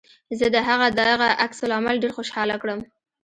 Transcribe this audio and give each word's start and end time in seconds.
زه 0.39 0.45
د 0.55 0.57
هغه 0.67 0.87
دغه 0.99 1.27
عکس 1.43 1.59
العمل 1.65 1.95
ډېر 2.03 2.11
خوشحاله 2.17 2.55
کړم 2.61 2.79